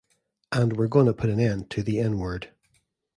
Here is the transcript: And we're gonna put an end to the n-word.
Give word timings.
And 0.51 0.77
we're 0.77 0.87
gonna 0.87 1.13
put 1.13 1.29
an 1.29 1.39
end 1.39 1.69
to 1.69 1.83
the 1.83 1.99
n-word. 1.99 2.51